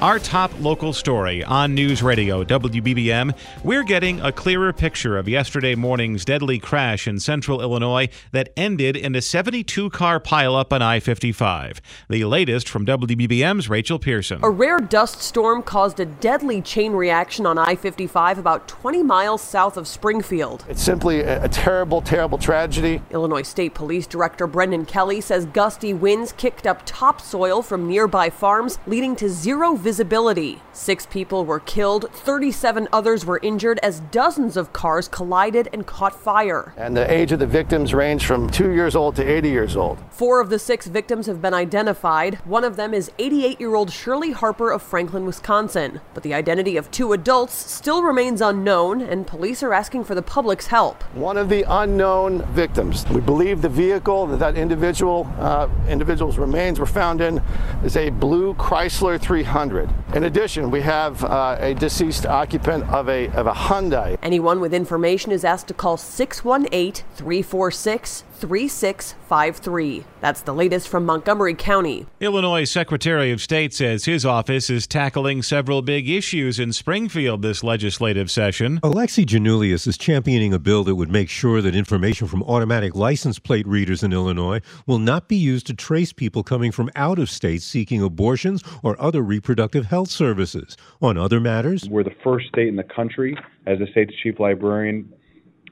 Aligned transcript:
Our 0.00 0.20
top 0.20 0.52
local 0.60 0.92
story 0.92 1.42
on 1.42 1.74
News 1.74 2.04
Radio 2.04 2.44
WBBM, 2.44 3.36
we're 3.64 3.82
getting 3.82 4.20
a 4.20 4.30
clearer 4.30 4.72
picture 4.72 5.18
of 5.18 5.28
yesterday 5.28 5.74
morning's 5.74 6.24
deadly 6.24 6.60
crash 6.60 7.08
in 7.08 7.18
central 7.18 7.60
Illinois 7.60 8.08
that 8.30 8.52
ended 8.56 8.96
in 8.96 9.16
a 9.16 9.20
72 9.20 9.90
car 9.90 10.20
pileup 10.20 10.72
on 10.72 10.82
I 10.82 11.00
55. 11.00 11.80
The 12.08 12.24
latest 12.26 12.68
from 12.68 12.86
WBBM's 12.86 13.68
Rachel 13.68 13.98
Pearson. 13.98 14.38
A 14.44 14.50
rare 14.50 14.78
dust 14.78 15.20
storm 15.20 15.64
caused 15.64 15.98
a 15.98 16.06
deadly 16.06 16.62
chain 16.62 16.92
reaction 16.92 17.44
on 17.44 17.58
I 17.58 17.74
55 17.74 18.38
about 18.38 18.68
20 18.68 19.02
miles 19.02 19.42
south 19.42 19.76
of 19.76 19.88
Springfield. 19.88 20.64
It's 20.68 20.80
simply 20.80 21.22
a, 21.22 21.42
a 21.42 21.48
terrible, 21.48 22.02
terrible 22.02 22.38
tragedy. 22.38 23.02
Illinois 23.10 23.42
State 23.42 23.74
Police 23.74 24.06
Director 24.06 24.46
Brendan 24.46 24.86
Kelly 24.86 25.20
says 25.20 25.44
gusty 25.46 25.92
winds 25.92 26.30
kicked 26.30 26.68
up 26.68 26.82
topsoil 26.86 27.62
from 27.62 27.88
nearby 27.88 28.30
farms, 28.30 28.78
leading 28.86 29.16
to 29.16 29.28
zero 29.28 29.74
visibility. 29.88 30.60
Six 30.74 31.06
people 31.06 31.46
were 31.46 31.60
killed, 31.60 32.10
37 32.12 32.88
others 32.92 33.24
were 33.24 33.40
injured 33.42 33.80
as 33.82 34.00
dozens 34.10 34.54
of 34.58 34.74
cars 34.74 35.08
collided 35.08 35.66
and 35.72 35.86
caught 35.86 36.14
fire. 36.14 36.74
And 36.76 36.94
the 36.94 37.10
age 37.10 37.32
of 37.32 37.38
the 37.38 37.46
victims 37.46 37.94
ranged 37.94 38.26
from 38.26 38.50
two 38.50 38.72
years 38.72 38.94
old 38.94 39.16
to 39.16 39.24
80 39.24 39.48
years 39.48 39.76
old. 39.76 39.98
Four 40.10 40.42
of 40.42 40.50
the 40.50 40.58
six 40.58 40.88
victims 40.88 41.24
have 41.24 41.40
been 41.40 41.54
identified. 41.54 42.34
One 42.44 42.64
of 42.64 42.76
them 42.76 42.92
is 42.92 43.10
88 43.18 43.58
year 43.58 43.74
old 43.74 43.90
Shirley 43.90 44.32
Harper 44.32 44.70
of 44.70 44.82
Franklin, 44.82 45.24
Wisconsin. 45.24 46.02
But 46.12 46.22
the 46.22 46.34
identity 46.34 46.76
of 46.76 46.90
two 46.90 47.14
adults 47.14 47.54
still 47.54 48.02
remains 48.02 48.42
unknown, 48.42 49.00
and 49.00 49.26
police 49.26 49.62
are 49.62 49.72
asking 49.72 50.04
for 50.04 50.14
the 50.14 50.20
public's 50.20 50.66
help. 50.66 51.02
One 51.14 51.38
of 51.38 51.48
the 51.48 51.64
unknown 51.66 52.42
victims. 52.52 53.06
We 53.08 53.22
believe 53.22 53.62
the 53.62 53.70
vehicle 53.70 54.26
that 54.26 54.38
that 54.40 54.58
individual 54.58 55.26
uh, 55.38 55.70
individual's 55.88 56.36
remains 56.36 56.78
were 56.78 56.92
found 57.00 57.22
in 57.22 57.40
is 57.82 57.96
a 57.96 58.10
blue 58.10 58.52
Chrysler 58.52 59.18
300. 59.18 59.77
In 60.14 60.24
addition, 60.24 60.70
we 60.70 60.80
have 60.82 61.22
uh, 61.24 61.56
a 61.60 61.74
deceased 61.74 62.26
occupant 62.26 62.84
of 62.90 63.08
a, 63.08 63.28
of 63.28 63.46
a 63.46 63.52
Hyundai. 63.52 64.18
Anyone 64.22 64.60
with 64.60 64.72
information 64.72 65.32
is 65.32 65.44
asked 65.44 65.68
to 65.68 65.74
call 65.74 65.96
618 65.96 67.04
346 67.14 68.24
3653. 68.38 70.04
That's 70.20 70.40
the 70.42 70.54
latest 70.54 70.88
from 70.88 71.04
Montgomery 71.04 71.54
County. 71.54 72.06
Illinois 72.20 72.64
Secretary 72.64 73.30
of 73.30 73.40
State 73.40 73.74
says 73.74 74.04
his 74.04 74.24
office 74.24 74.70
is 74.70 74.86
tackling 74.86 75.42
several 75.42 75.82
big 75.82 76.08
issues 76.08 76.58
in 76.58 76.72
Springfield 76.72 77.42
this 77.42 77.62
legislative 77.62 78.30
session. 78.30 78.80
Alexi 78.80 79.26
Giannoulias 79.26 79.86
is 79.86 79.98
championing 79.98 80.54
a 80.54 80.58
bill 80.58 80.84
that 80.84 80.94
would 80.94 81.10
make 81.10 81.28
sure 81.28 81.60
that 81.60 81.74
information 81.74 82.26
from 82.26 82.42
automatic 82.44 82.94
license 82.94 83.38
plate 83.38 83.66
readers 83.66 84.02
in 84.02 84.12
Illinois 84.12 84.60
will 84.86 84.98
not 84.98 85.28
be 85.28 85.36
used 85.36 85.66
to 85.66 85.74
trace 85.74 86.12
people 86.12 86.42
coming 86.42 86.72
from 86.72 86.90
out 86.96 87.18
of 87.18 87.28
state 87.28 87.62
seeking 87.62 88.02
abortions 88.02 88.62
or 88.82 89.00
other 89.00 89.22
reproductive 89.22 89.86
health 89.86 90.10
services. 90.10 90.76
On 91.02 91.18
other 91.18 91.40
matters, 91.40 91.88
we're 91.88 92.04
the 92.04 92.14
first 92.22 92.48
state 92.48 92.68
in 92.68 92.76
the 92.76 92.84
country, 92.84 93.36
as 93.66 93.78
the 93.78 93.86
state's 93.90 94.14
chief 94.22 94.38
librarian, 94.38 95.12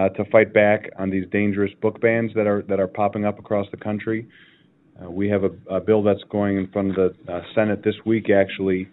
uh, 0.00 0.08
to 0.10 0.24
fight 0.26 0.54
back 0.54 0.90
on 0.98 1.10
these 1.10 1.26
dangerous 1.30 1.72
book 1.82 2.00
bans 2.00 2.32
that 2.34 2.46
are 2.46 2.62
that 2.62 2.80
are 2.80 2.86
popping 2.86 3.24
up 3.24 3.38
across 3.38 3.66
the 3.70 3.76
country. 3.76 4.26
Uh, 5.00 5.10
we 5.10 5.28
have 5.28 5.44
a, 5.44 5.50
a, 5.68 5.80
bill 5.80 6.02
that's 6.02 6.22
going 6.30 6.56
in 6.56 6.66
front 6.68 6.98
of 6.98 7.14
the 7.26 7.32
uh, 7.32 7.40
Senate 7.54 7.82
this 7.82 7.94
week, 8.04 8.28
actually, 8.30 8.88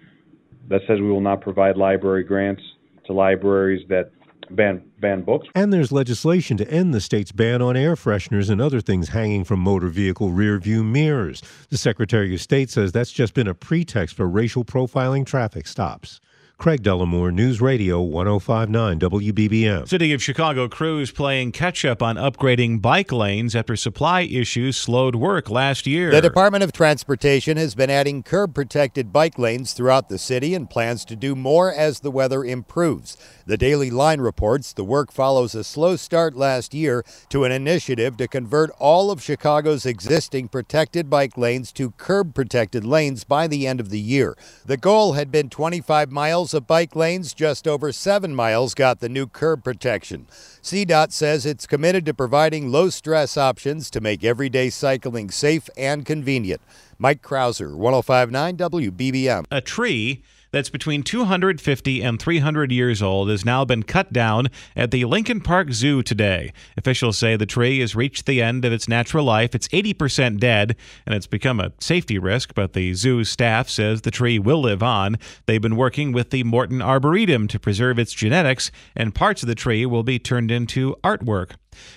that 0.69 0.81
says 0.88 1.00
we 1.00 1.09
will 1.09 1.22
not 1.22 1.41
provide 1.41 1.75
library 1.75 2.23
grants 2.23 2.62
to 3.06 3.13
libraries 3.13 3.85
that 3.90 4.12
ban 4.51 4.84
ban 5.00 5.22
books. 5.22 5.47
And 5.56 5.72
there's 5.72 5.91
legislation 5.94 6.57
to 6.57 6.69
end 6.69 6.94
the 6.94 7.01
state's 7.01 7.31
ban 7.31 7.62
on 7.62 7.78
air 7.78 7.95
fresheners 7.95 8.50
and 8.50 8.62
other 8.62 8.81
things 8.81 9.09
hanging 9.09 9.45
from 9.45 9.62
motor 9.62 9.88
vehicle 9.88 10.31
rear 10.31 10.57
view 10.57 10.84
mirrors. 10.84 11.41
The 11.69 11.78
Secretary 11.78 12.34
of 12.34 12.41
State 12.41 12.69
says 12.69 12.91
that's 12.91 13.13
just 13.13 13.34
been 13.34 13.47
a 13.47 13.53
pretext 13.53 14.16
for 14.16 14.28
racial 14.28 14.66
profiling 14.66 15.25
traffic 15.25 15.68
stops. 15.68 16.19
Craig 16.59 16.81
Dellimore, 16.81 17.31
News 17.31 17.62
Radio 17.62 18.01
1059 18.01 19.00
WBBM. 19.00 19.88
City 19.88 20.12
of 20.12 20.23
Chicago 20.23 20.68
crews 20.68 21.12
playing 21.12 21.51
catch 21.51 21.85
up 21.85 22.01
on 22.01 22.16
upgrading 22.16 22.81
bike 22.81 23.12
lanes 23.12 23.56
after 23.56 23.75
supply 23.75 24.22
issues 24.22 24.75
slowed 24.75 25.13
work 25.13 25.51
last 25.51 25.85
year. 25.85 26.09
The 26.09 26.19
Department 26.19 26.63
of 26.63 26.72
Transportation 26.72 27.57
has 27.57 27.75
been 27.75 27.91
adding 27.91 28.23
curb 28.23 28.56
protected 28.56 29.13
bike 29.13 29.38
lanes 29.38 29.73
throughout 29.73 30.09
the 30.09 30.18
city 30.18 30.56
and 30.56 30.68
plans 30.68 31.06
to 31.06 31.16
do 31.16 31.35
more 31.35 31.72
as 31.72 32.00
the 32.00 32.09
weather 32.09 32.44
improves. 32.44 33.18
The 33.45 33.56
Daily 33.57 33.91
Line 33.91 34.19
reports 34.19 34.74
the 34.74 34.84
work 34.84 35.12
follows 35.12 35.53
a 35.53 35.63
slow 35.63 35.95
start 35.95 36.35
last 36.35 36.74
year 36.74 37.06
to 37.29 37.44
an 37.44 37.51
initiative 37.51 38.18
to 38.18 38.28
convert 38.28 38.72
all 38.79 39.12
of 39.12 39.22
Chicago's 39.22 39.85
existing 39.85 40.47
protected 40.47 41.07
bike 41.07 41.38
lanes 41.38 41.72
to 41.74 41.91
curb 41.91 42.34
protected 42.34 42.84
lanes 42.84 43.24
by 43.24 43.45
the 43.45 43.68
end 43.68 43.79
of 43.79 43.91
the 43.91 44.00
year. 44.00 44.35
The 44.66 44.75
goal 44.75 45.13
had 45.13 45.31
been 45.31 45.51
25 45.51 46.12
miles 46.12 46.47
miles 46.47 46.53
of 46.53 46.66
bike 46.66 46.96
lanes, 46.96 47.34
just 47.34 47.68
over 47.68 47.91
seven 47.91 48.34
miles 48.34 48.74
got 48.74 49.02
the 49.02 49.09
new 49.09 49.28
curb 49.28 49.66
protection. 49.66 50.25
CDOT 50.63 51.12
says 51.12 51.46
it's 51.46 51.68
committed 51.68 52.06
to 52.06 52.13
providing 52.13 52.72
low 52.72 52.88
stress 52.90 53.35
options 53.35 53.90
to 53.90 54.00
make 54.00 54.24
everyday 54.24 54.69
cycling 54.69 55.30
safe 55.30 55.69
and 55.75 56.06
convenient. 56.06 56.62
Mike 56.97 57.22
Krauser, 57.22 57.75
1059 57.75 58.56
WBBM. 58.56 59.46
A 59.52 59.59
tree 59.59 60.24
that's 60.52 60.69
between 60.69 61.03
250 61.03 62.02
and 62.02 62.19
300 62.19 62.72
years 62.72 63.02
old 63.02 63.30
has 63.30 63.46
now 63.46 63.66
been 63.66 63.84
cut 63.84 64.13
down 64.13 64.47
at 64.75 64.91
the 64.91 65.06
Lincoln 65.06 65.41
Park 65.41 65.72
Zoo 65.72 66.02
today. 66.02 66.53
Officials 66.78 67.18
say 67.18 67.35
the 67.35 67.46
tree 67.46 67.80
has 67.80 67.96
reached 67.96 68.25
the 68.25 68.41
end 68.41 68.66
of 68.66 68.74
its 68.74 68.88
natural 68.88 69.25
life. 69.25 69.53
It's 69.53 69.68
80% 69.69 70.40
dead 70.40 70.75
and 71.06 71.16
it's 71.16 71.28
become 71.28 71.59
a 71.59 71.72
safety 71.80 72.18
risk, 72.18 72.53
but 72.53 72.74
the 72.74 72.94
zoo 72.94 73.24
staff 73.24 73.69
says 73.69 74.02
the 74.02 74.12
tree 74.12 74.40
will 74.40 74.62
live 74.62 74.84
on. 74.84 75.18
They've 75.46 75.62
been 75.62 75.75
working 75.75 76.12
with 76.12 76.30
the 76.30 76.44
Morton 76.44 76.81
Arboretum 76.81 77.47
to 77.50 77.59
preserve 77.59 78.00
its 78.00 78.13
genetics, 78.13 78.72
and 78.96 79.16
parts 79.16 79.44
of 79.44 79.47
the 79.47 79.56
tree 79.56 79.86
will 79.86 80.03
be 80.03 80.19
turned 80.19 80.52
into 80.52 80.96
artwork. 81.03 81.52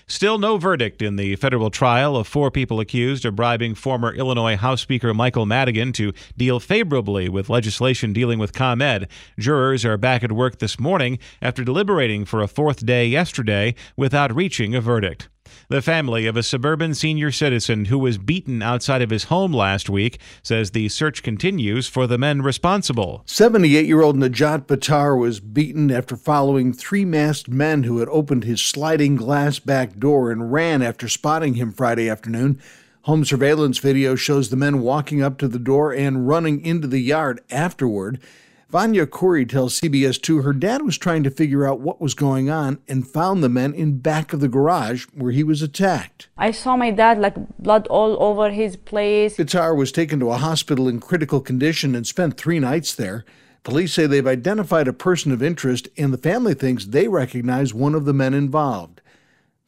Still 0.06 0.38
no 0.38 0.56
verdict 0.56 1.02
in 1.02 1.16
the 1.16 1.36
federal 1.36 1.70
trial 1.70 2.16
of 2.16 2.26
four 2.26 2.50
people 2.50 2.80
accused 2.80 3.24
of 3.24 3.36
bribing 3.36 3.74
former 3.74 4.12
Illinois 4.12 4.56
House 4.56 4.80
Speaker 4.80 5.14
Michael 5.14 5.46
Madigan 5.46 5.92
to 5.94 6.12
deal 6.36 6.60
favorably 6.60 7.28
with 7.28 7.48
legislation 7.48 8.12
dealing 8.12 8.38
with 8.38 8.52
ComEd. 8.52 9.08
Jurors 9.38 9.84
are 9.84 9.96
back 9.96 10.24
at 10.24 10.32
work 10.32 10.58
this 10.58 10.78
morning 10.78 11.18
after 11.40 11.64
deliberating 11.64 12.24
for 12.24 12.42
a 12.42 12.48
fourth 12.48 12.84
day 12.84 13.06
yesterday 13.06 13.74
without 13.96 14.34
reaching 14.34 14.74
a 14.74 14.80
verdict. 14.80 15.28
The 15.70 15.80
family 15.80 16.26
of 16.26 16.36
a 16.36 16.42
suburban 16.42 16.94
senior 16.94 17.30
citizen 17.30 17.84
who 17.84 17.98
was 18.00 18.18
beaten 18.18 18.60
outside 18.60 19.02
of 19.02 19.10
his 19.10 19.24
home 19.30 19.52
last 19.52 19.88
week 19.88 20.18
says 20.42 20.72
the 20.72 20.88
search 20.88 21.22
continues 21.22 21.86
for 21.86 22.08
the 22.08 22.18
men 22.18 22.42
responsible. 22.42 23.22
78 23.26 23.86
year 23.86 24.02
old 24.02 24.16
Najat 24.16 24.66
Batar 24.66 25.16
was 25.16 25.38
beaten 25.38 25.92
after 25.92 26.16
following 26.16 26.72
three 26.72 27.04
masked 27.04 27.48
men 27.48 27.84
who 27.84 27.98
had 28.00 28.08
opened 28.08 28.42
his 28.42 28.60
sliding 28.60 29.14
glass 29.14 29.60
back 29.60 29.96
door 29.96 30.32
and 30.32 30.50
ran 30.50 30.82
after 30.82 31.08
spotting 31.08 31.54
him 31.54 31.70
Friday 31.70 32.10
afternoon. 32.10 32.60
Home 33.02 33.24
surveillance 33.24 33.78
video 33.78 34.16
shows 34.16 34.50
the 34.50 34.56
men 34.56 34.80
walking 34.80 35.22
up 35.22 35.38
to 35.38 35.46
the 35.46 35.60
door 35.60 35.92
and 35.92 36.26
running 36.26 36.64
into 36.64 36.88
the 36.88 36.98
yard 36.98 37.42
afterward. 37.48 38.18
Vanya 38.70 39.04
Corey 39.04 39.44
tells 39.44 39.80
CBS 39.80 40.22
2 40.22 40.42
her 40.42 40.52
dad 40.52 40.82
was 40.82 40.96
trying 40.96 41.24
to 41.24 41.30
figure 41.30 41.66
out 41.66 41.80
what 41.80 42.00
was 42.00 42.14
going 42.14 42.48
on 42.48 42.78
and 42.86 43.04
found 43.04 43.42
the 43.42 43.48
men 43.48 43.74
in 43.74 43.98
back 43.98 44.32
of 44.32 44.38
the 44.38 44.46
garage 44.46 45.06
where 45.12 45.32
he 45.32 45.42
was 45.42 45.60
attacked. 45.60 46.28
I 46.38 46.52
saw 46.52 46.76
my 46.76 46.92
dad 46.92 47.18
like 47.18 47.34
blood 47.58 47.88
all 47.88 48.22
over 48.22 48.50
his 48.50 48.76
place. 48.76 49.36
Qatar 49.36 49.76
was 49.76 49.90
taken 49.90 50.20
to 50.20 50.30
a 50.30 50.36
hospital 50.36 50.86
in 50.86 51.00
critical 51.00 51.40
condition 51.40 51.96
and 51.96 52.06
spent 52.06 52.36
three 52.36 52.60
nights 52.60 52.94
there. 52.94 53.24
Police 53.64 53.92
say 53.92 54.06
they've 54.06 54.24
identified 54.24 54.86
a 54.86 54.92
person 54.92 55.32
of 55.32 55.42
interest 55.42 55.88
and 55.96 56.12
the 56.12 56.18
family 56.18 56.54
thinks 56.54 56.86
they 56.86 57.08
recognize 57.08 57.74
one 57.74 57.96
of 57.96 58.04
the 58.04 58.14
men 58.14 58.34
involved. 58.34 59.00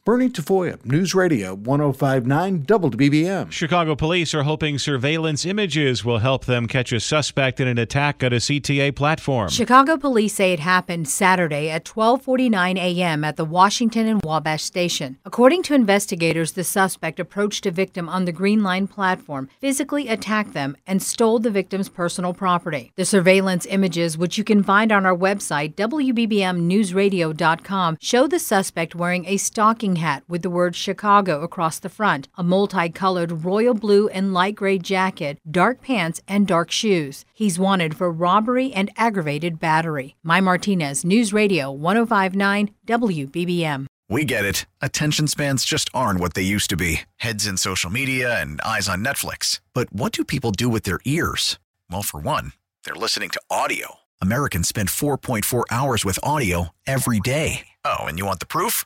Bernie 0.05 0.27
Tafoya, 0.27 0.83
News 0.83 1.15
Radio 1.15 1.55
1059 1.55 2.65
WBBM. 2.65 3.49
Chicago 3.49 3.95
police 3.95 4.33
are 4.33 4.43
hoping 4.43 4.77
surveillance 4.77 5.45
images 5.45 6.03
will 6.03 6.17
help 6.17 6.43
them 6.43 6.67
catch 6.67 6.91
a 6.91 6.99
suspect 6.99 7.61
in 7.61 7.69
an 7.69 7.77
attack 7.77 8.21
at 8.21 8.33
a 8.33 8.35
CTA 8.35 8.93
platform. 8.93 9.47
Chicago 9.47 9.95
police 9.95 10.33
say 10.33 10.51
it 10.51 10.59
happened 10.59 11.07
Saturday 11.07 11.69
at 11.69 11.85
12:49 11.85 12.77
a.m. 12.77 13.23
at 13.23 13.37
the 13.37 13.45
Washington 13.45 14.07
and 14.07 14.21
Wabash 14.25 14.63
station. 14.63 15.19
According 15.23 15.63
to 15.63 15.73
investigators, 15.73 16.51
the 16.51 16.65
suspect 16.65 17.17
approached 17.17 17.65
a 17.65 17.71
victim 17.71 18.09
on 18.09 18.25
the 18.25 18.33
Green 18.33 18.61
Line 18.61 18.87
platform, 18.87 19.47
physically 19.61 20.09
attacked 20.09 20.51
them, 20.51 20.75
and 20.85 21.01
stole 21.01 21.39
the 21.39 21.49
victim's 21.49 21.87
personal 21.87 22.33
property. 22.33 22.91
The 22.97 23.05
surveillance 23.05 23.65
images, 23.67 24.17
which 24.17 24.37
you 24.37 24.43
can 24.43 24.63
find 24.63 24.91
on 24.91 25.05
our 25.05 25.15
website 25.15 25.75
wbbmnewsradio.com, 25.75 27.97
show 28.01 28.27
the 28.27 28.39
suspect 28.39 28.95
wearing 28.95 29.25
a 29.27 29.37
stocking 29.37 29.92
hat 29.97 30.23
with 30.27 30.41
the 30.41 30.49
word 30.49 30.75
Chicago 30.75 31.41
across 31.41 31.79
the 31.79 31.89
front, 31.89 32.27
a 32.37 32.43
multicolored 32.43 33.43
royal 33.43 33.73
blue 33.73 34.07
and 34.09 34.33
light 34.33 34.55
gray 34.55 34.77
jacket, 34.77 35.39
dark 35.49 35.81
pants, 35.81 36.21
and 36.27 36.47
dark 36.47 36.71
shoes. 36.71 37.25
He's 37.33 37.59
wanted 37.59 37.95
for 37.95 38.11
robbery 38.11 38.71
and 38.73 38.91
aggravated 38.97 39.59
battery. 39.59 40.15
Mai 40.23 40.39
Martinez, 40.41 41.03
News 41.03 41.33
Radio 41.33 41.71
1059 41.71 42.71
WBBM. 42.87 43.87
We 44.09 44.25
get 44.25 44.45
it. 44.45 44.65
Attention 44.81 45.27
spans 45.27 45.65
just 45.65 45.89
aren't 45.93 46.19
what 46.19 46.33
they 46.33 46.43
used 46.43 46.69
to 46.69 46.77
be 46.77 47.01
heads 47.17 47.47
in 47.47 47.57
social 47.57 47.89
media 47.89 48.39
and 48.39 48.61
eyes 48.61 48.87
on 48.87 49.03
Netflix. 49.03 49.59
But 49.73 49.91
what 49.91 50.11
do 50.11 50.23
people 50.23 50.51
do 50.51 50.69
with 50.69 50.83
their 50.83 50.99
ears? 51.05 51.57
Well, 51.89 52.03
for 52.03 52.19
one, 52.19 52.53
they're 52.85 52.93
listening 52.93 53.29
to 53.31 53.41
audio. 53.49 53.95
Americans 54.21 54.67
spend 54.67 54.89
4.4 54.89 55.63
hours 55.71 56.05
with 56.05 56.19
audio 56.21 56.69
every 56.85 57.19
day. 57.19 57.67
Oh, 57.83 58.05
and 58.05 58.19
you 58.19 58.25
want 58.25 58.39
the 58.39 58.45
proof? 58.45 58.85